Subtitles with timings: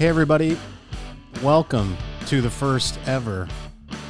[0.00, 0.56] Hey, everybody.
[1.42, 3.46] Welcome to the first ever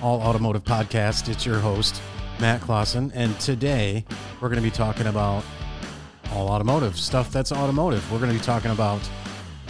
[0.01, 1.29] All Automotive Podcast.
[1.29, 2.01] It's your host,
[2.39, 3.11] Matt Clausen.
[3.13, 4.05] And today
[4.41, 5.43] we're going to be talking about
[6.31, 8.09] all automotive stuff that's automotive.
[8.13, 9.01] We're going to be talking about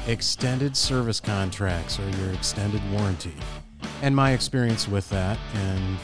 [0.07, 3.33] extended service contracts or your extended warranty
[4.03, 5.39] and my experience with that.
[5.55, 5.97] And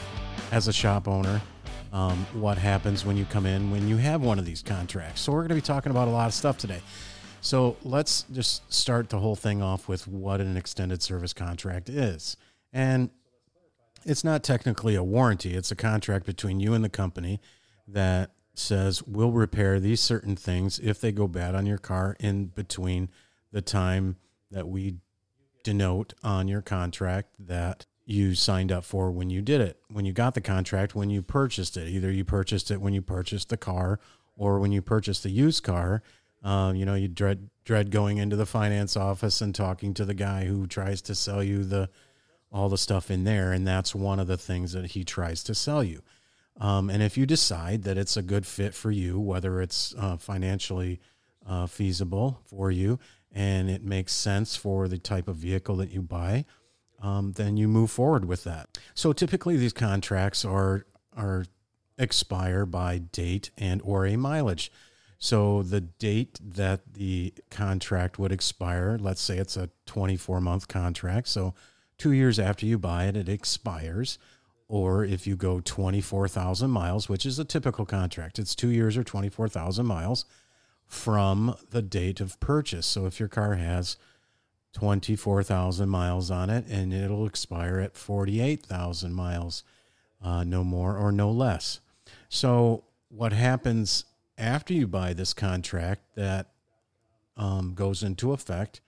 [0.51, 1.39] as a shop owner,
[1.93, 5.21] um, what happens when you come in when you have one of these contracts.
[5.21, 6.81] So, we're going to be talking about a lot of stuff today.
[7.41, 12.35] So let's just start the whole thing off with what an extended service contract is.
[12.73, 13.09] And
[14.05, 17.41] it's not technically a warranty, it's a contract between you and the company
[17.87, 22.45] that says we'll repair these certain things if they go bad on your car in
[22.47, 23.09] between
[23.51, 24.17] the time
[24.51, 24.95] that we
[25.63, 30.13] denote on your contract that you signed up for when you did it, when you
[30.13, 31.89] got the contract, when you purchased it.
[31.89, 33.99] Either you purchased it when you purchased the car
[34.37, 36.01] or when you purchased the used car
[36.43, 40.13] um, you know, you dread dread going into the finance office and talking to the
[40.13, 41.89] guy who tries to sell you the
[42.51, 45.53] all the stuff in there, and that's one of the things that he tries to
[45.53, 46.01] sell you.
[46.59, 50.17] Um, and if you decide that it's a good fit for you, whether it's uh,
[50.17, 50.99] financially
[51.45, 52.99] uh, feasible for you
[53.31, 56.45] and it makes sense for the type of vehicle that you buy,
[57.01, 58.77] um, then you move forward with that.
[58.95, 60.85] So typically, these contracts are
[61.15, 61.45] are
[61.97, 64.71] expire by date and or a mileage.
[65.19, 71.27] So the date that the contract would expire, let's say it's a 24 month contract.
[71.27, 71.53] So
[71.97, 74.19] two years after you buy it, it expires.
[74.69, 79.03] Or if you go 24,000 miles, which is a typical contract, it's two years or
[79.03, 80.25] 24,000 miles
[80.85, 82.85] from the date of purchase.
[82.85, 83.97] So if your car has
[84.73, 89.63] 24,000 miles on it and it'll expire at 48,000 miles,
[90.21, 91.79] uh, no more or no less.
[92.29, 94.05] So what happens
[94.37, 96.51] after you buy this contract that
[97.35, 98.81] um, goes into effect,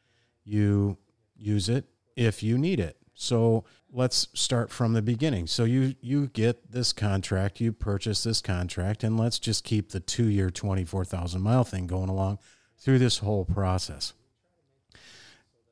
[0.43, 0.97] you
[1.35, 2.97] use it if you need it.
[3.13, 5.47] So let's start from the beginning.
[5.47, 9.99] So you you get this contract, you purchase this contract, and let's just keep the
[9.99, 12.39] two year, twenty four thousand mile thing going along
[12.77, 14.13] through this whole process,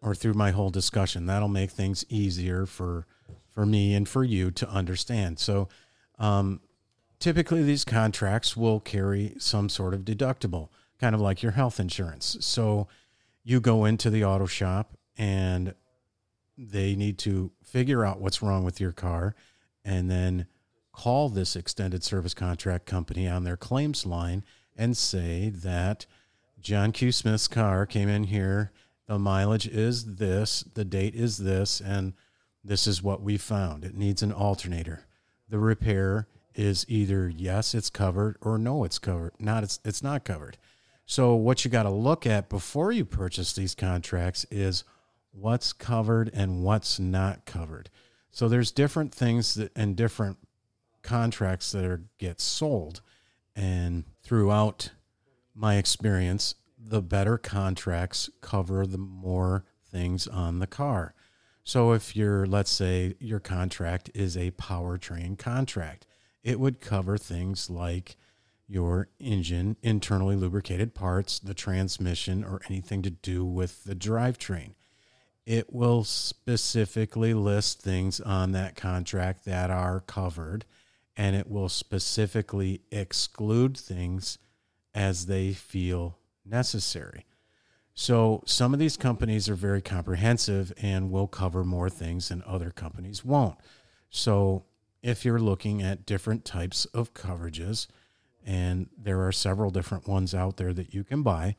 [0.01, 1.25] or through my whole discussion.
[1.25, 3.05] That'll make things easier for
[3.53, 5.39] for me and for you to understand.
[5.39, 5.69] So
[6.19, 6.59] um,
[7.19, 10.69] typically these contracts will carry some sort of deductible,
[10.99, 12.37] kind of like your health insurance.
[12.41, 12.87] So
[13.43, 15.73] you go into the auto shop and
[16.57, 19.35] they need to figure out what's wrong with your car
[19.85, 20.47] and then
[20.91, 24.43] call this extended service contract company on their claims line
[24.75, 26.05] and say that
[26.59, 27.11] John Q.
[27.11, 28.71] Smith's car came in here.
[29.07, 32.13] The mileage is this, the date is this, and
[32.63, 33.85] this is what we found.
[33.85, 35.05] It needs an alternator.
[35.47, 36.27] The repair
[36.57, 39.33] is either yes, it's covered or no, it's covered.
[39.39, 40.57] Not it's it's not covered.
[41.05, 44.83] So what you got to look at before you purchase these contracts is
[45.31, 47.89] what's covered and what's not covered.
[48.31, 50.37] So there's different things that and different
[51.03, 53.01] contracts that are get sold
[53.55, 54.91] and throughout
[55.55, 61.13] my experience the better contracts cover the more things on the car.
[61.63, 66.05] So if you're let's say your contract is a powertrain contract,
[66.47, 68.15] it would cover things like
[68.69, 74.71] your engine, internally lubricated parts, the transmission, or anything to do with the drivetrain.
[75.45, 80.63] It will specifically list things on that contract that are covered,
[81.17, 84.37] and it will specifically exclude things
[84.95, 87.25] as they feel necessary.
[87.93, 92.71] So, some of these companies are very comprehensive and will cover more things than other
[92.71, 93.57] companies won't.
[94.09, 94.63] So,
[95.01, 97.87] if you're looking at different types of coverages,
[98.45, 101.55] and there are several different ones out there that you can buy.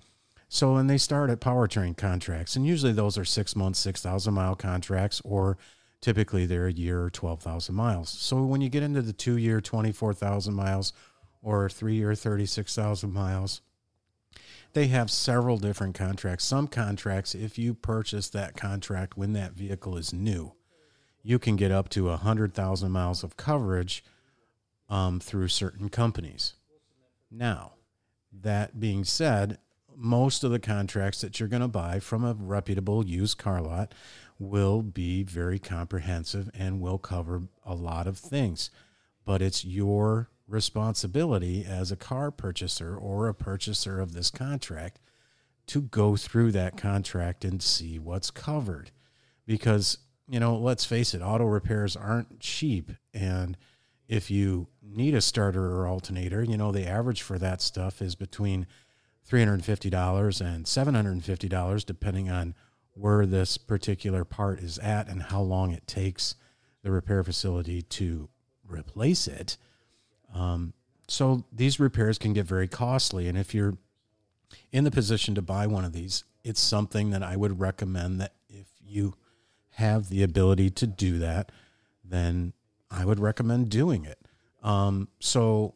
[0.48, 4.56] So, and they start at powertrain contracts, and usually those are six months, 6,000 mile
[4.56, 5.58] contracts, or
[6.00, 8.08] typically they're a year or 12,000 miles.
[8.08, 10.94] So, when you get into the two year, 24,000 miles,
[11.42, 13.60] or three year, 36,000 miles,
[14.72, 16.44] they have several different contracts.
[16.44, 20.54] Some contracts, if you purchase that contract when that vehicle is new,
[21.28, 24.02] you can get up to 100,000 miles of coverage
[24.88, 26.54] um, through certain companies.
[27.30, 27.72] Now,
[28.32, 29.58] that being said,
[29.94, 33.92] most of the contracts that you're going to buy from a reputable used car lot
[34.38, 38.70] will be very comprehensive and will cover a lot of things.
[39.26, 44.98] But it's your responsibility as a car purchaser or a purchaser of this contract
[45.66, 48.92] to go through that contract and see what's covered.
[49.44, 49.98] Because
[50.28, 52.92] you know, let's face it, auto repairs aren't cheap.
[53.14, 53.56] And
[54.08, 58.14] if you need a starter or alternator, you know, the average for that stuff is
[58.14, 58.66] between
[59.28, 62.54] $350 and $750, depending on
[62.92, 66.34] where this particular part is at and how long it takes
[66.82, 68.28] the repair facility to
[68.66, 69.56] replace it.
[70.34, 70.72] Um,
[71.06, 73.28] so these repairs can get very costly.
[73.28, 73.78] And if you're
[74.72, 78.34] in the position to buy one of these, it's something that I would recommend that
[78.48, 79.14] if you
[79.78, 81.52] have the ability to do that,
[82.04, 82.52] then
[82.90, 84.18] I would recommend doing it.
[84.60, 85.74] Um, so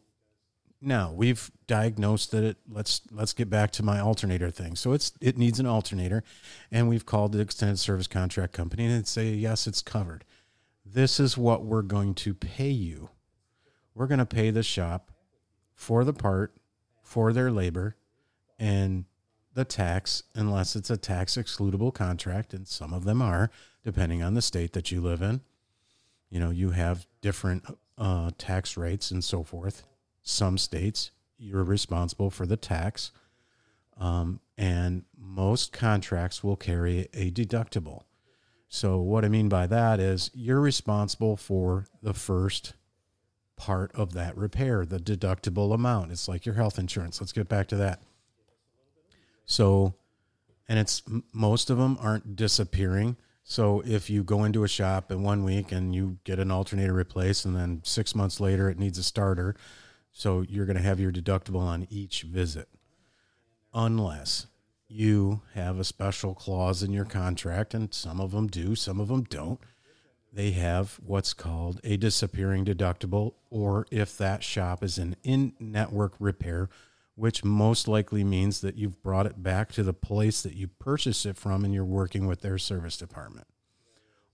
[0.81, 4.75] now we've diagnosed that it let's let's get back to my alternator thing.
[4.75, 6.21] So it's it needs an alternator
[6.69, 10.25] and we've called the extended service contract company and say yes, it's covered.
[10.85, 13.09] This is what we're going to pay you.
[13.95, 15.11] We're going to pay the shop
[15.75, 16.57] for the part,
[17.01, 17.95] for their labor
[18.59, 19.05] and
[19.53, 23.49] the tax unless it's a tax excludable contract and some of them are
[23.83, 25.41] depending on the state that you live in.
[26.29, 27.63] You know, you have different
[27.97, 29.83] uh, tax rates and so forth
[30.23, 33.11] some states, you're responsible for the tax.
[33.97, 38.03] Um, and most contracts will carry a deductible.
[38.69, 42.73] So, what I mean by that is you're responsible for the first
[43.55, 46.11] part of that repair, the deductible amount.
[46.11, 47.21] It's like your health insurance.
[47.21, 48.01] Let's get back to that.
[49.45, 49.93] So,
[50.67, 51.03] and it's
[51.33, 53.17] most of them aren't disappearing.
[53.43, 56.93] So, if you go into a shop in one week and you get an alternator
[56.93, 59.55] replaced, and then six months later it needs a starter,
[60.11, 62.69] so you're going to have your deductible on each visit,
[63.73, 64.47] unless
[64.87, 69.07] you have a special clause in your contract, and some of them do, some of
[69.09, 69.59] them don't.
[70.31, 76.13] They have what's called a disappearing deductible, or if that shop is an in network
[76.19, 76.69] repair,
[77.15, 81.25] which most likely means that you've brought it back to the place that you purchased
[81.25, 83.47] it from and you're working with their service department.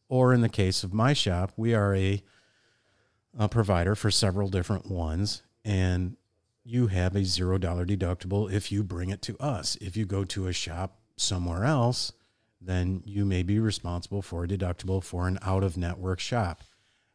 [0.07, 2.23] Or in the case of my shop, we are a,
[3.37, 6.15] a provider for several different ones, and
[6.63, 9.77] you have a zero dollar deductible if you bring it to us.
[9.81, 12.13] If you go to a shop somewhere else,
[12.61, 16.63] then you may be responsible for a deductible for an out of network shop.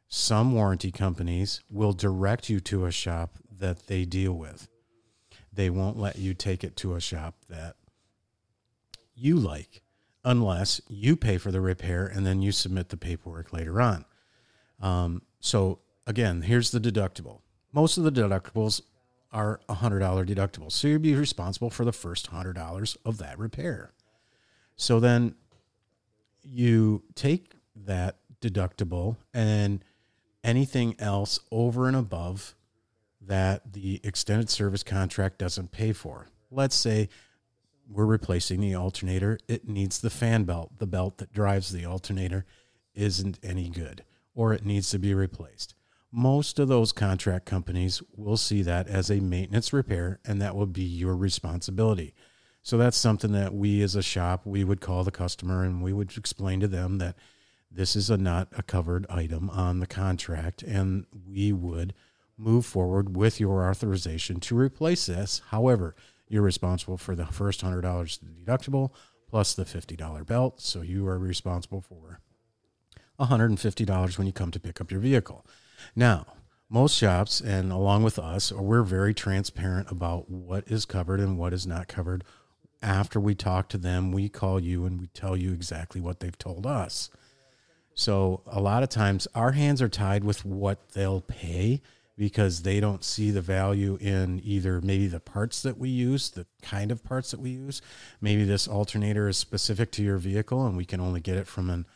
[0.08, 4.68] Some warranty companies will direct you to a shop that they deal with.
[5.54, 7.76] They won't let you take it to a shop that
[9.14, 9.82] you like
[10.24, 14.04] unless you pay for the repair and then you submit the paperwork later on.
[14.80, 17.40] Um, so, again, here's the deductible
[17.72, 18.80] most of the deductibles
[19.32, 20.72] are $100 deductibles.
[20.72, 23.92] So you'd be responsible for the first $100 of that repair.
[24.76, 25.34] So then
[26.42, 29.84] you take that deductible and
[30.44, 32.54] anything else over and above
[33.26, 36.28] that the extended service contract doesn't pay for.
[36.50, 37.08] Let's say
[37.88, 40.78] we're replacing the alternator, it needs the fan belt.
[40.78, 42.44] The belt that drives the alternator
[42.94, 44.04] isn't any good,
[44.34, 45.74] or it needs to be replaced
[46.14, 50.66] most of those contract companies will see that as a maintenance repair and that will
[50.66, 52.14] be your responsibility.
[52.62, 55.92] So that's something that we as a shop we would call the customer and we
[55.92, 57.16] would explain to them that
[57.68, 61.94] this is a not a covered item on the contract and we would
[62.36, 65.42] move forward with your authorization to replace this.
[65.48, 65.94] However,
[66.28, 68.90] you're responsible for the first $100 deductible
[69.28, 72.20] plus the $50 belt, so you are responsible for
[73.18, 75.46] $150 when you come to pick up your vehicle.
[75.94, 76.26] Now,
[76.68, 81.52] most shops, and along with us, we're very transparent about what is covered and what
[81.52, 82.24] is not covered.
[82.82, 86.36] After we talk to them, we call you and we tell you exactly what they've
[86.36, 87.10] told us.
[87.94, 91.80] So, a lot of times, our hands are tied with what they'll pay
[92.16, 96.46] because they don't see the value in either maybe the parts that we use, the
[96.62, 97.82] kind of parts that we use.
[98.20, 101.70] Maybe this alternator is specific to your vehicle and we can only get it from
[101.70, 101.86] an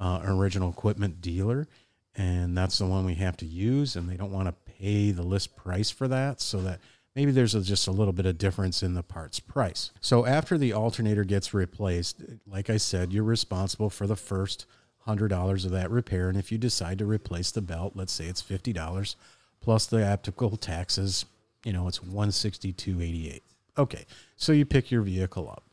[0.00, 1.68] uh, original equipment dealer.
[2.16, 5.22] And that's the one we have to use and they don't want to pay the
[5.22, 6.40] list price for that.
[6.40, 6.80] So that
[7.14, 9.92] maybe there's a, just a little bit of difference in the parts price.
[10.00, 14.66] So after the alternator gets replaced like i said you're responsible for the first
[15.06, 16.28] $100 of that repair.
[16.28, 19.14] And if you decide to replace the belt let's say it's $50
[19.60, 21.24] plus the applicable taxes
[21.64, 23.40] you know it's 162.88
[23.76, 24.04] okay
[24.36, 25.64] so you pick your vehicle up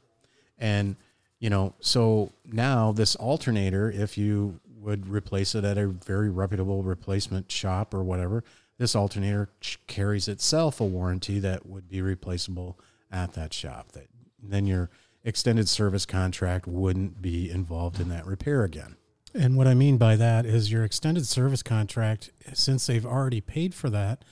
[0.57, 0.95] and
[1.39, 6.83] you know so now this alternator if you would replace it at a very reputable
[6.83, 8.43] replacement shop or whatever,
[8.77, 9.49] this alternator
[9.87, 12.77] carries itself a warranty that would be replaceable
[13.11, 13.93] at that shop.
[13.93, 14.07] That
[14.41, 14.91] then your
[15.23, 18.95] extended service contract wouldn't be involved in that repair again.
[19.37, 23.73] And what I mean by that is your extended service contract, since they've already paid
[23.73, 24.23] for that,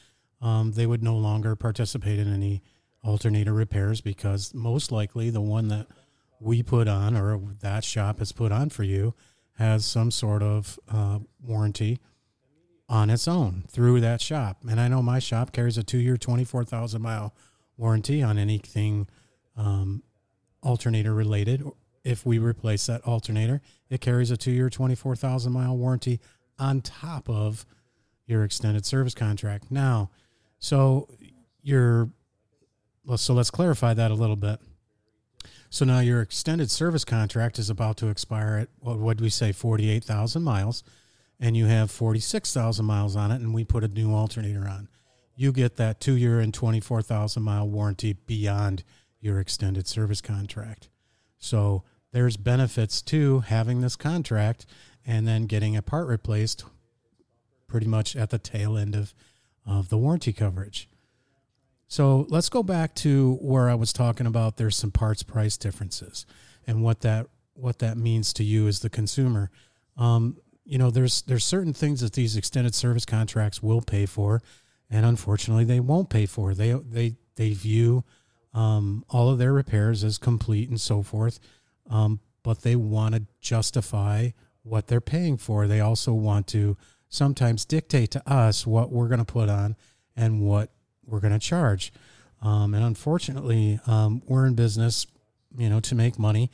[0.42, 2.62] um, they would no longer participate in any
[3.04, 5.88] alternator repairs because most likely the one that
[6.40, 9.14] we put on or that shop has put on for you
[9.58, 12.00] has some sort of uh, warranty
[12.88, 14.58] on its own through that shop.
[14.68, 17.34] And I know my shop carries a two year, 24,000 mile
[17.78, 19.08] warranty on anything
[19.58, 20.04] um,
[20.62, 21.64] alternator related
[22.04, 26.20] if we replace that alternator, it carries a two year, 24,000 mile warranty
[26.60, 27.66] on top of
[28.26, 29.72] your extended service contract.
[29.72, 30.10] Now,
[30.60, 31.10] so
[31.62, 32.10] your,
[33.16, 34.60] so let's clarify that a little bit.
[35.70, 39.52] So now your extended service contract is about to expire at what would we say
[39.52, 40.84] 48,000 miles
[41.40, 44.88] and you have 46,000 miles on it and we put a new alternator on.
[45.36, 48.84] You get that 2 year and 24,000 mile warranty beyond
[49.20, 50.90] your extended service contract.
[51.40, 54.66] So there's benefits to having this contract
[55.06, 56.64] and then getting a part replaced
[57.68, 59.14] pretty much at the tail end of,
[59.66, 60.88] of the warranty coverage.
[61.88, 66.26] So let's go back to where I was talking about there's some parts price differences
[66.66, 69.52] and what that what that means to you as the consumer.
[69.96, 74.42] Um, you know, there's there's certain things that these extended service contracts will pay for,
[74.90, 76.56] and unfortunately, they won't pay for.
[76.56, 78.04] They they they view
[78.54, 81.40] um, all of their repairs as complete and so forth,
[81.90, 84.30] um, but they want to justify
[84.64, 85.68] what they're paying for.
[85.68, 86.78] They also want to
[87.10, 89.76] sometimes dictate to us what we're going to put on
[90.16, 90.70] and what
[91.06, 91.94] we're going to charge.
[92.42, 95.08] Um, and unfortunately, um, we're in business,
[95.58, 96.50] you know, to make money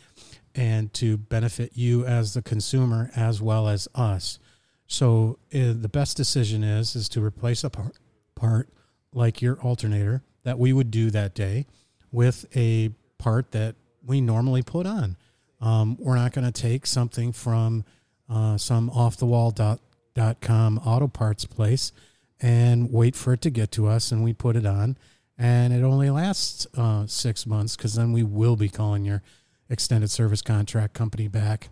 [0.55, 4.39] and to benefit you as the consumer as well as us.
[4.88, 7.95] So uh, the best decision is is to replace a part,
[8.36, 8.69] part
[9.13, 11.67] like your alternator that we would do that day
[12.12, 13.75] with a part that
[14.06, 15.18] we normally put on.
[15.62, 17.84] Um, we're not going to take something from
[18.29, 19.79] uh, some off the wall dot,
[20.13, 21.91] dot com auto parts place
[22.39, 24.98] and wait for it to get to us and we put it on.
[25.38, 29.22] And it only lasts uh, six months because then we will be calling your
[29.70, 31.70] extended service contract company back.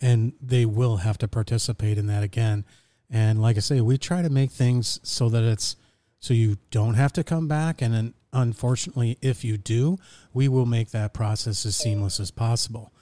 [0.00, 2.64] And they will have to participate in that again.
[3.10, 5.76] And like i say we try to make things so that it's
[6.20, 9.98] so you don't have to come back and then unfortunately if you do
[10.32, 12.92] we will make that process as seamless as possible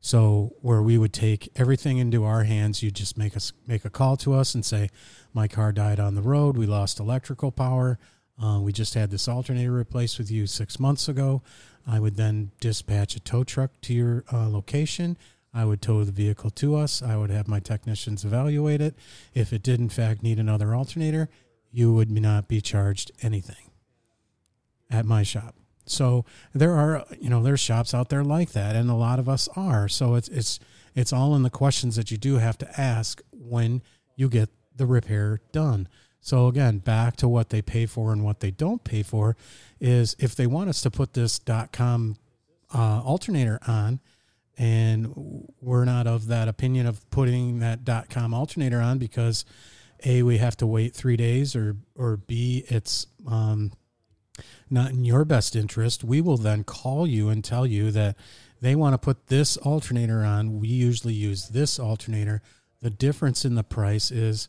[0.00, 3.90] so where we would take everything into our hands, you just make us make a
[3.90, 4.88] call to us and say,
[5.34, 6.56] "My car died on the road.
[6.56, 7.98] We lost electrical power.
[8.42, 11.42] Uh, we just had this alternator replaced with you six months ago."
[11.86, 15.18] I would then dispatch a tow truck to your uh, location.
[15.52, 17.02] I would tow the vehicle to us.
[17.02, 18.94] I would have my technicians evaluate it.
[19.34, 21.28] If it did in fact need another alternator,
[21.70, 23.70] you would not be charged anything
[24.90, 25.54] at my shop.
[25.86, 26.24] So
[26.54, 29.48] there are, you know, there's shops out there like that, and a lot of us
[29.56, 29.88] are.
[29.88, 30.60] So it's it's
[30.94, 33.82] it's all in the questions that you do have to ask when
[34.16, 35.88] you get the repair done.
[36.20, 39.36] So again, back to what they pay for and what they don't pay for
[39.80, 42.16] is if they want us to put this dot .com
[42.74, 44.00] uh, alternator on,
[44.58, 49.44] and we're not of that opinion of putting that dot .com alternator on because
[50.04, 53.72] a we have to wait three days or or b it's um,
[54.68, 58.16] not in your best interest, we will then call you and tell you that
[58.60, 60.60] they want to put this alternator on.
[60.60, 62.42] We usually use this alternator.
[62.80, 64.48] The difference in the price is,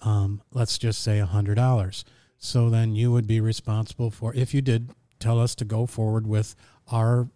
[0.00, 2.04] um, let's just say $100.
[2.38, 6.26] So then you would be responsible for, if you did tell us to go forward
[6.26, 6.54] with
[6.90, 7.28] our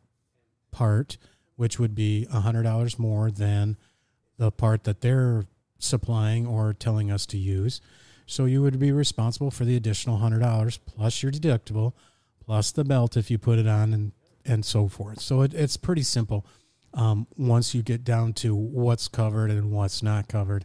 [0.71, 1.19] part,
[1.57, 3.77] which would be $100 more than
[4.39, 5.45] the part that they're
[5.85, 7.81] supplying or telling us to use
[8.27, 11.93] so you would be responsible for the additional hundred dollars plus your deductible,
[12.45, 14.13] plus the belt if you put it on, and
[14.45, 15.21] and so forth.
[15.21, 16.47] So it, it's pretty simple.
[16.93, 20.65] Um, once you get down to what's covered and what's not covered,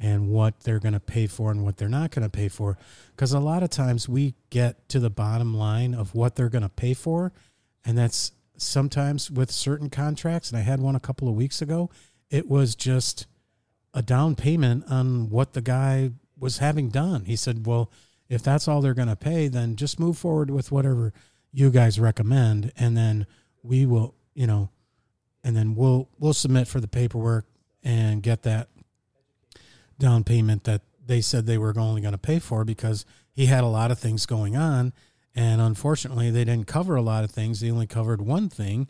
[0.00, 2.78] and what they're going to pay for and what they're not going to pay for,
[3.10, 6.62] because a lot of times we get to the bottom line of what they're going
[6.62, 7.32] to pay for,
[7.84, 10.50] and that's sometimes with certain contracts.
[10.50, 11.90] And I had one a couple of weeks ago.
[12.30, 13.26] It was just
[13.94, 17.24] a down payment on what the guy was having done.
[17.24, 17.90] He said, "Well,
[18.28, 21.12] if that's all they're going to pay, then just move forward with whatever
[21.52, 23.26] you guys recommend, and then
[23.62, 24.70] we will, you know,
[25.44, 27.46] and then we'll we'll submit for the paperwork
[27.82, 28.68] and get that
[29.98, 33.62] down payment that they said they were only going to pay for because he had
[33.62, 34.92] a lot of things going on,
[35.34, 37.60] and unfortunately, they didn't cover a lot of things.
[37.60, 38.88] They only covered one thing."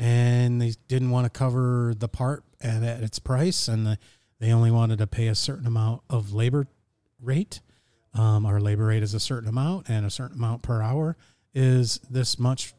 [0.00, 3.98] And they didn't want to cover the part at, its price, and the,
[4.40, 6.66] they only wanted to pay a certain amount of labor
[7.20, 7.60] rate.
[8.14, 11.16] Um, our labor rate is a certain amount, and a certain amount per hour
[11.54, 12.74] is this much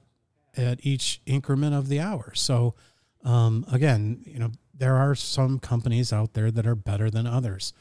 [0.57, 2.31] at each increment of the hour.
[2.33, 2.75] So,
[3.23, 7.73] um, again, you know, there are some companies out there that are better than others,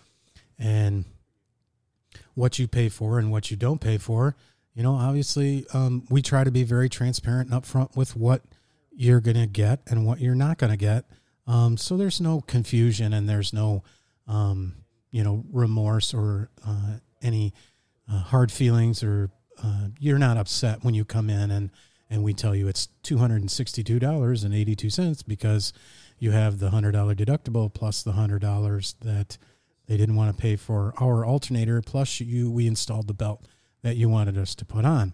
[0.58, 1.04] and
[2.34, 4.36] what you pay for and what you don't pay for,
[4.78, 8.42] you know, obviously, um, we try to be very transparent and upfront with what
[8.94, 11.04] you're going to get and what you're not going to get.
[11.48, 13.82] Um, so there's no confusion and there's no,
[14.28, 17.54] um, you know remorse or uh, any
[18.10, 19.30] uh, hard feelings or
[19.62, 21.70] uh, you're not upset when you come in and
[22.10, 25.74] and we tell you it's $262.82 because
[26.18, 29.36] you have the $100 deductible plus the $100 that
[29.86, 33.46] they didn't want to pay for our alternator plus you we installed the belt
[33.82, 35.12] that you wanted us to put on.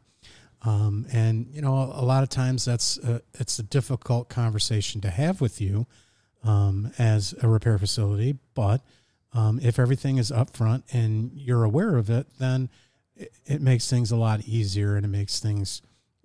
[0.63, 5.11] Um, and you know a, lot of times that's a, it's a difficult conversation to
[5.11, 5.87] have with you
[6.45, 8.81] um, as a repair facility but
[9.33, 12.69] um, if everything is upfront and you're aware of it then
[13.17, 15.83] it, it makes things a lot easier and it makes things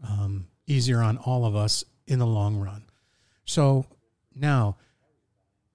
[0.07, 2.83] um, easier on all of us in the long run.
[3.45, 3.85] So
[4.35, 4.77] now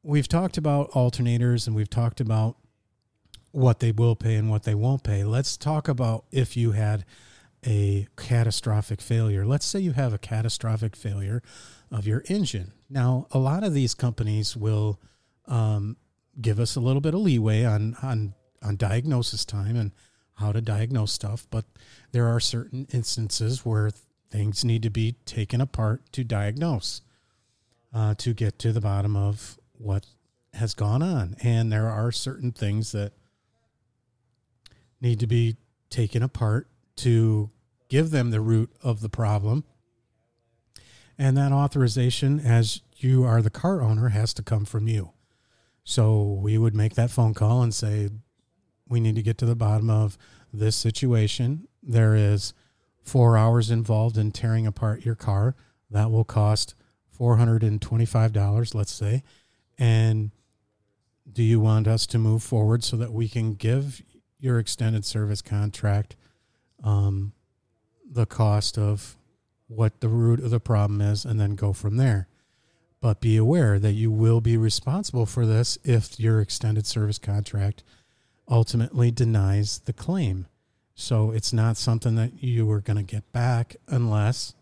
[0.03, 2.57] we've talked about alternators and we've talked about
[3.53, 5.25] what they will pay and what they won't pay.
[5.25, 7.05] Let's talk about if you had
[7.67, 9.47] a catastrophic failure.
[9.47, 11.43] Let's say you have a catastrophic failure
[11.91, 12.73] of your engine.
[12.91, 15.01] Now, a lot of these companies will
[15.47, 15.97] um,
[16.41, 19.93] give us a little bit of leeway on on on diagnosis time and
[20.37, 21.65] how to diagnose stuff, but
[22.13, 23.91] there are certain instances where
[24.31, 27.03] things need to be taken apart to diagnose,
[27.95, 30.07] uh, to get to the bottom of what
[30.55, 31.37] has gone on.
[31.43, 33.13] And there are certain things that
[35.01, 35.57] need to be
[35.91, 37.51] taken apart to
[37.95, 39.63] give them the root of the problem.
[41.17, 45.13] And that authorization, as you are the car owner, has to come from you.
[45.85, 48.09] So we would make that phone call and say,
[48.89, 50.19] we need to get to the bottom of
[50.53, 51.69] this situation.
[51.85, 52.53] There is
[53.01, 55.55] four hours involved in tearing apart your car.
[55.89, 56.75] That will cost
[57.17, 59.23] $425, let's say.
[59.79, 60.33] And
[61.33, 64.03] do you want us to move forward so that we can give
[64.41, 66.17] your extended service contract
[66.83, 67.35] um,
[68.09, 69.17] the cost of
[69.69, 72.29] what the root of the problem is and then go from there?
[73.01, 77.83] But be aware that you will be responsible for this if your extended service contract
[78.49, 80.47] ultimately denies the claim.
[80.95, 84.55] So it's not something that you are going to get back unless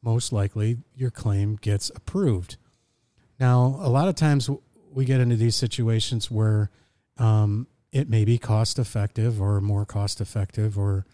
[0.00, 2.56] most likely your claim gets approved.
[3.38, 4.48] Now, a lot of times
[4.92, 6.70] we get into these situations where
[7.18, 11.06] um, it may be cost effective or more cost effective or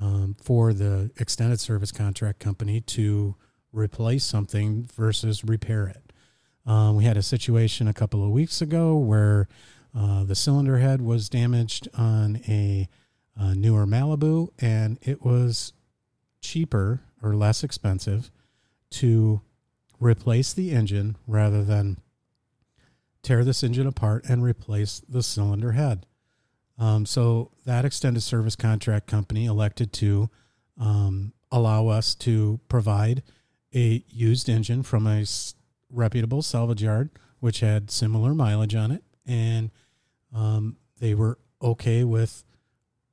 [0.00, 3.36] um, for the extended service contract company to
[3.72, 6.12] replace something versus repair it.
[6.66, 9.48] Um, we had a situation a couple of weeks ago where
[9.96, 12.88] uh, the cylinder head was damaged on a
[13.38, 15.72] uh, newer Malibu, and it was
[16.40, 18.30] cheaper or less expensive
[18.90, 19.40] to
[19.98, 21.98] replace the engine rather than
[23.22, 26.06] tear this engine apart and replace the cylinder head.
[26.80, 30.30] Um, so that extended service contract company elected to
[30.80, 33.22] um, allow us to provide
[33.74, 35.24] a used engine from a
[35.90, 39.70] reputable salvage yard, which had similar mileage on it, and
[40.34, 42.44] um, they were okay with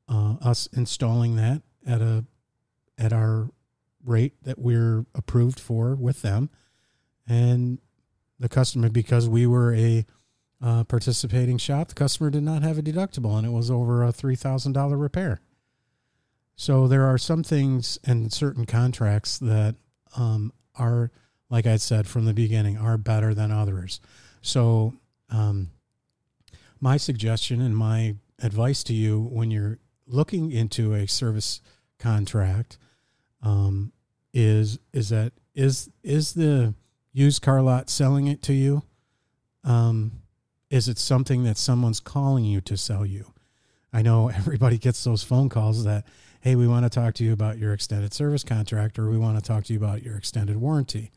[0.08, 2.24] uh, us installing that at a
[2.98, 3.50] at our
[4.04, 6.50] rate that we're approved for with them,
[7.28, 7.80] and
[8.40, 10.06] the customer because we were a
[10.62, 14.12] uh, participating shop, the customer did not have a deductible, and it was over a
[14.12, 15.40] three thousand dollar repair.
[16.56, 19.76] So there are some things and certain contracts that
[20.16, 21.12] um, are,
[21.52, 24.02] like I said from the beginning, are better than others.
[24.42, 24.94] So
[25.30, 25.70] um,
[26.80, 31.62] my suggestion and my advice to you when you're looking into a service
[32.00, 32.78] contract
[33.44, 33.92] um,
[34.34, 36.74] is is that is is the
[37.14, 38.84] used car lot selling it to you?
[39.64, 40.22] Um,
[40.70, 43.34] is it something that someone's calling you to sell you?
[43.94, 46.06] I know everybody gets those phone calls that,
[46.42, 49.38] hey, we want to talk to you about your extended service contract or we want
[49.38, 51.12] to talk to you about your extended warranty.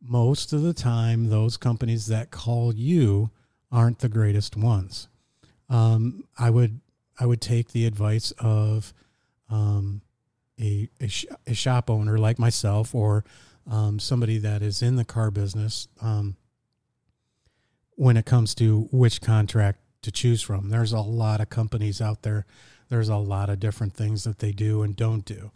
[0.00, 3.30] Most of the time, those companies that call you
[3.72, 5.08] aren't the greatest ones.
[5.68, 6.80] Um, I would
[7.20, 8.94] I would take the advice of
[9.50, 10.02] um,
[10.60, 13.24] a, a, sh- a, shop owner like myself or
[13.68, 16.36] um, somebody that is in the car business um,
[17.98, 20.68] when it comes to which contract to choose from.
[20.70, 22.46] There's a lot of companies out there.
[22.88, 25.50] There's a lot of different things that they do and don't do.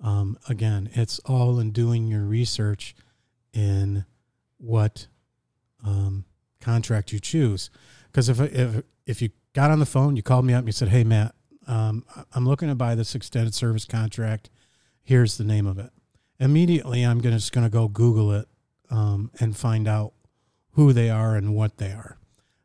[0.00, 2.96] Um, again, it's all in doing your research
[3.52, 4.06] in
[4.58, 5.06] what
[5.86, 6.24] um,
[6.60, 7.70] contract you choose.
[8.06, 10.72] Because if, if if you got on the phone, you called me up and you
[10.72, 11.36] said, Hey, Matt,
[11.68, 14.50] um, I'm looking to buy this extended service contract.
[15.00, 15.90] Here's the name of it.
[16.40, 18.48] Immediately, I'm gonna, just going to go Google it
[18.90, 20.13] um, and find out
[20.74, 22.16] who they are and what they are.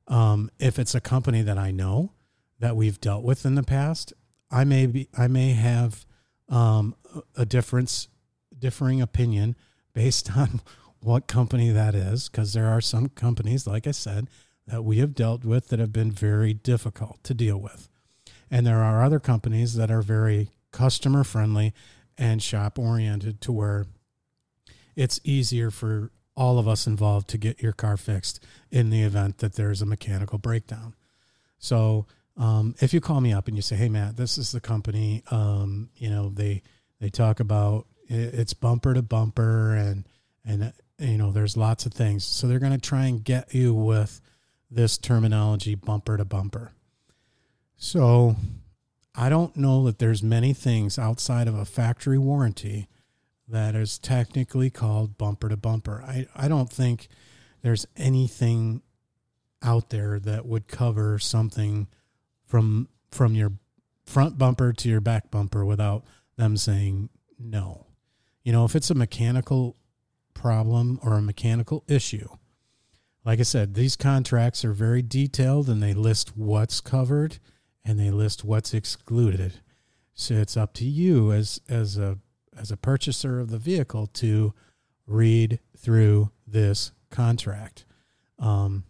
[0.08, 2.14] Um, if it's a company that I know
[2.60, 4.14] that we've dealt with in the past,
[4.52, 6.06] I may be, I may have
[6.50, 6.96] um,
[7.36, 8.08] a difference,
[8.58, 9.56] differing opinion
[9.94, 10.62] based on
[11.02, 14.28] what company that is, because there are some companies, like I said,
[14.68, 17.88] that we have dealt with that have been very difficult to deal with.
[18.52, 21.74] And there are other companies that are very customer friendly
[22.18, 23.86] and shop oriented to where
[24.96, 29.40] it's easier for all of us involved to get your car fixed in the event
[29.40, 30.96] that there's a mechanical breakdown.
[31.60, 32.06] So
[32.38, 35.22] um, if you call me up and you say, "Hey Matt, this is the company,"
[35.30, 36.64] um, you know they
[37.02, 40.06] they talk about it's bumper to bumper and
[40.46, 43.74] and you know there's lots of things, so they're going to try and get you
[43.74, 44.22] with
[44.72, 46.72] this terminology, bumper to bumper.
[47.76, 48.38] So
[49.14, 52.88] I don't know that there's many things outside of a factory warranty
[53.50, 56.04] that is technically called bumper to bumper.
[56.06, 57.08] I, I don't think
[57.62, 58.82] there's anything
[59.62, 61.88] out there that would cover something
[62.46, 63.54] from from your
[64.06, 66.06] front bumper to your back bumper without
[66.38, 67.88] them saying no.
[68.44, 69.76] You know, if it's a mechanical
[70.34, 72.28] problem or a mechanical issue,
[73.26, 77.40] like I said, these contracts are very detailed and they list what's covered
[77.84, 79.60] and they list what's excluded.
[80.14, 82.18] So it's up to you as as a
[82.60, 84.54] as a purchaser of the vehicle to
[85.08, 87.86] read through this contract.
[88.38, 88.84] Um,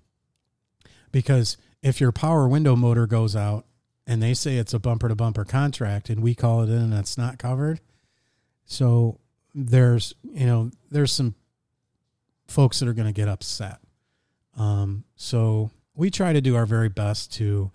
[1.12, 3.66] because if your power window motor goes out
[4.06, 6.94] and they say it's a bumper to bumper contract and we call it in and
[6.94, 7.80] it's not covered,
[8.66, 9.20] so
[9.56, 11.36] there's you know there's some
[12.48, 13.80] folks that are going to get upset.
[14.58, 17.72] Um, so we try to do our very best to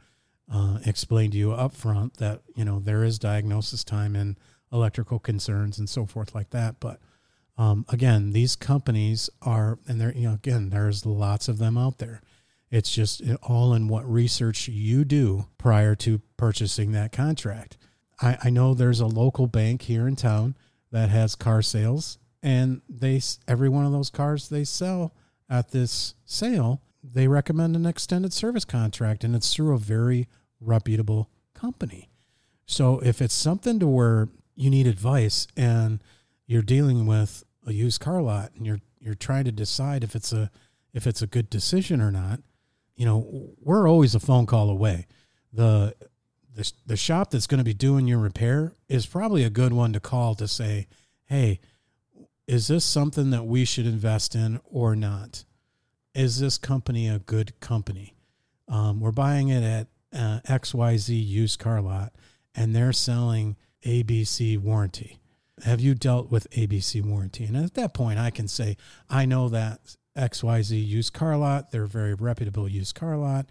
[0.52, 4.38] uh, explain to you up front that you know there is diagnosis time and
[4.74, 6.80] electrical concerns and so forth like that.
[6.80, 7.00] But
[7.56, 11.98] um, again, these companies are, and there, you know, again, there's lots of them out
[11.98, 12.20] there.
[12.70, 17.78] It's just all in what research you do prior to purchasing that contract.
[18.20, 20.56] I, I know there's a local bank here in town
[20.90, 25.14] that has car sales, and they every one of those cars they sell
[25.48, 30.28] at this sale, they recommend an extended service contract, and it's through a very
[30.60, 32.08] reputable company.
[32.66, 36.02] So if it's something to where you need advice and
[36.46, 40.32] you're dealing with a used car lot and you're you're trying to decide if it's
[40.32, 40.50] a
[40.92, 42.40] if it's a good decision or not,
[42.96, 45.06] you know, we're always a phone call away.
[45.52, 45.94] The
[46.54, 49.92] the, the shop that's going to be doing your repair is probably a good one
[49.92, 50.86] to call to say,
[51.24, 51.60] "Hey,
[52.46, 55.44] is this something that we should invest in or not?
[56.14, 58.14] Is this company a good company?
[58.68, 62.12] Um, we're buying it at uh, XYZ used car lot,
[62.54, 65.18] and they're selling ABC warranty.
[65.64, 67.44] Have you dealt with ABC warranty?
[67.44, 68.76] And at that point, I can say,
[69.08, 73.46] I know that XYZ used car lot, they're a very reputable used car lot.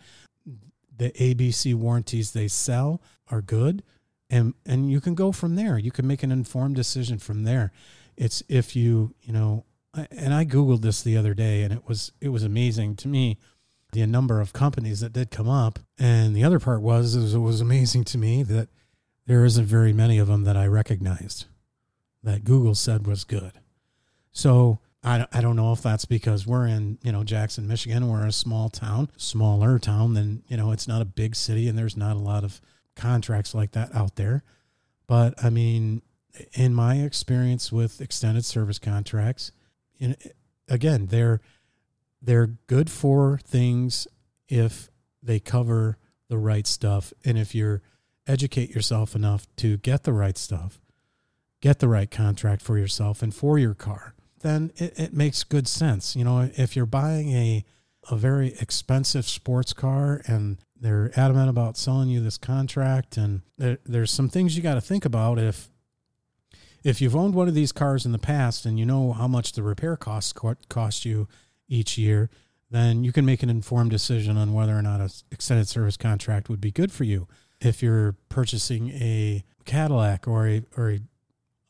[0.96, 3.84] The ABC warranties they sell are good.
[4.30, 5.78] And, and you can go from there.
[5.78, 7.72] You can make an informed decision from there.
[8.18, 9.66] It's if you, you know,
[10.12, 13.38] and I Googled this the other day and it was, it was amazing to me
[13.92, 15.80] the number of companies that did come up.
[16.00, 18.70] And the other part was, it was amazing to me that
[19.26, 21.46] there isn't very many of them that I recognized
[22.24, 23.54] that Google said was good.
[24.32, 28.08] So I, I don't know if that's because we're in, you know, Jackson, Michigan.
[28.08, 31.78] We're a small town, smaller town than, you know, it's not a big city and
[31.78, 32.62] there's not a lot of
[32.96, 34.44] contracts like that out there.
[35.08, 36.02] But I mean,
[36.54, 39.52] in my experience with extended service contracts,
[39.98, 40.16] you
[40.70, 41.42] again, they're
[42.22, 44.08] they're good for things
[44.48, 44.90] if
[45.22, 45.98] they cover
[46.30, 47.82] the right stuff and if you're
[48.28, 50.80] educate yourself enough to get the right stuff,
[51.62, 55.68] get the right contract for yourself and for your car, then it, it makes good
[55.68, 56.16] sense.
[56.16, 57.66] You know, if you're buying a
[58.10, 63.78] a very expensive sports car and they're adamant about selling you this contract and there,
[63.86, 65.70] there's some things you got to think about if
[66.84, 69.54] if you've owned one of these cars in the past and you know how much
[69.54, 70.34] the repair costs
[70.68, 71.28] cost you
[71.70, 72.30] each year
[72.70, 76.50] then you can make an informed decision on whether or not an extended service contract
[76.50, 77.28] would be good for you
[77.64, 81.00] if you're purchasing a Cadillac or a or a,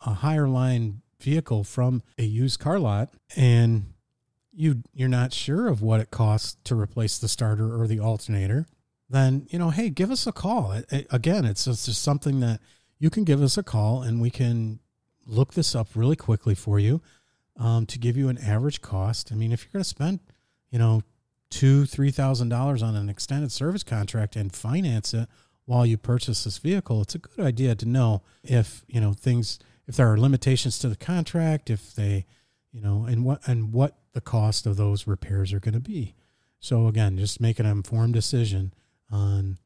[0.06, 3.94] a higher line vehicle from a used car lot and
[4.52, 8.66] you you're not sure of what it costs to replace the starter or the alternator,
[9.10, 10.72] then you know, hey, give us a call.
[10.72, 12.60] It, it, again, it's just, just something that
[13.00, 14.80] you can give us a call and we can
[15.26, 17.02] look this up really quickly for you
[17.58, 19.32] um, to give you an average cost.
[19.32, 20.20] I mean, if you're going to spend,
[20.70, 21.04] you know,
[21.50, 25.30] two three thousand dollars on an extended service contract and finance it
[25.66, 29.60] while you purchase this vehicle, it's a good idea to know if, you know, things,
[29.88, 32.26] if there are limitations to the contract, if they,
[32.72, 36.16] you know, and what, and what the cost of those repairs are going to be.
[36.60, 38.74] So again, just make an informed decision
[39.10, 39.58] on,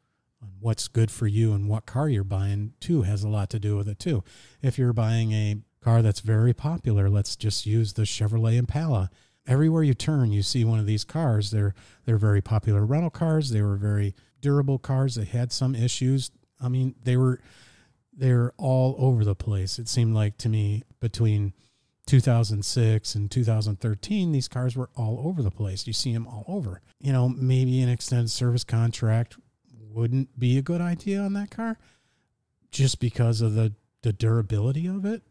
[0.41, 3.59] on what's good for you and what car you're buying too has a lot to
[3.59, 4.23] do with it too.
[4.61, 9.09] If you're buying a car that's very popular, let's just use the Chevrolet Impala.
[9.45, 11.51] Everywhere you turn, you see one of these cars.
[11.51, 11.73] They're
[12.05, 13.49] they're very popular rental cars.
[13.49, 14.13] They were very
[14.47, 15.15] durable cars.
[15.15, 16.31] They had some issues.
[16.61, 17.41] I mean, they were
[18.13, 19.77] they're all over the place.
[19.77, 21.51] It seemed like to me between
[22.05, 25.85] 2006 and 2013, these cars were all over the place.
[25.85, 26.81] You see them all over.
[27.01, 29.35] You know, maybe an extended service contract
[29.91, 31.77] wouldn't be a good idea on that car
[32.71, 35.23] just because of the, the durability of it.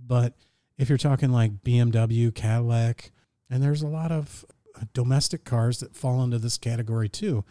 [0.00, 0.32] But
[0.78, 3.12] if you're talking like BMW, Cadillac,
[3.50, 7.44] and there's a lot of uh, domestic cars that fall into this category too.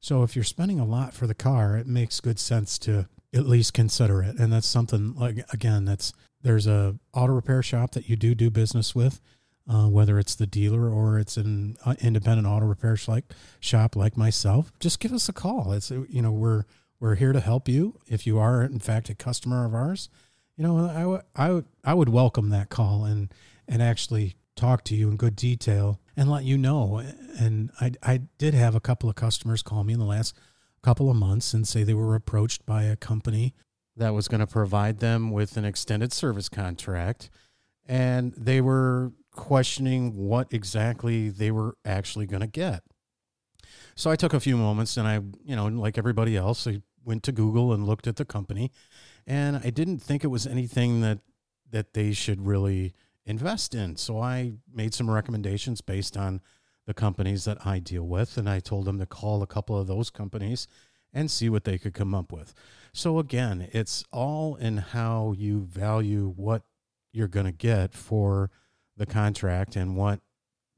[0.00, 3.46] So if you're spending a lot for the car, it makes good sense to at
[3.46, 4.36] least consider it.
[4.38, 8.50] And that's something like again, that's there's a auto repair shop that you do do
[8.50, 9.20] business with,
[9.68, 13.24] uh, whether it's the dealer or it's an uh, independent auto repair like
[13.60, 14.72] shop like myself.
[14.80, 15.72] Just give us a call.
[15.72, 16.64] It's you know we're
[17.00, 20.08] we're here to help you if you are in fact a customer of ours.
[20.56, 23.32] You know I I I would welcome that call and
[23.66, 27.00] and actually talk to you in good detail and let you know.
[27.38, 30.36] And I, I did have a couple of customers call me in the last
[30.82, 33.54] couple of months and say they were approached by a company
[33.96, 37.30] that was going to provide them with an extended service contract.
[37.86, 42.82] And they were questioning what exactly they were actually going to get.
[43.94, 47.22] So I took a few moments and I, you know, like everybody else, I went
[47.24, 48.72] to Google and looked at the company.
[49.24, 51.20] And I didn't think it was anything that
[51.70, 52.94] that they should really
[53.28, 53.94] invest in.
[53.94, 56.40] So I made some recommendations based on
[56.86, 59.86] the companies that I deal with, and I told them to call a couple of
[59.86, 60.66] those companies
[61.12, 62.54] and see what they could come up with.
[62.94, 66.62] So again, it's all in how you value what
[67.12, 68.50] you're going to get for
[68.96, 70.20] the contract and what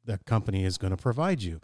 [0.04, 1.60] the company is going to provide you.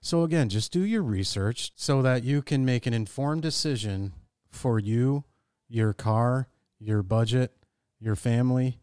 [0.00, 4.12] So again, just do your research so that you can make an informed decision
[4.48, 5.24] for you,
[5.68, 7.52] your car, your budget,
[8.00, 8.78] your family,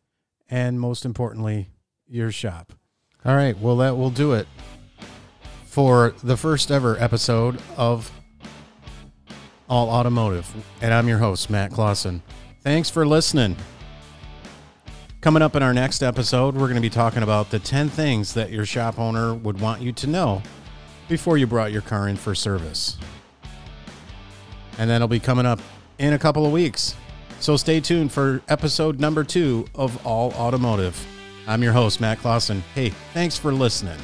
[0.50, 1.70] and most importantly,
[2.08, 2.74] your shop.
[3.26, 4.48] All right, well, that will do it
[5.66, 8.12] for the first ever episode of
[9.70, 10.52] All Automotive.
[10.82, 12.24] And I'm your host, Matt Clausen.
[12.62, 13.56] Thanks for listening.
[15.22, 18.34] Coming up in our next episode, we're going to be talking about the 10 things
[18.36, 20.42] that your shop owner would want you to know
[21.10, 22.98] before you brought your car in for service.
[24.78, 25.60] And that'll be coming up
[25.98, 26.96] in a couple of weeks.
[27.40, 31.06] So stay tuned for episode number two of All Automotive.
[31.48, 32.62] I'm your host, Matt Clausen.
[32.76, 33.98] Hey, thanks for listening.